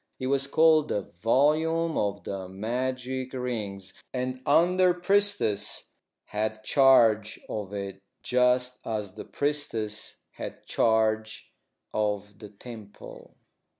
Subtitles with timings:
[0.19, 5.91] It was called the "Volume of the Magic Rings," and the under priestess
[6.25, 11.51] had charge of it just as the priestess had charge
[11.93, 13.35] of the temple.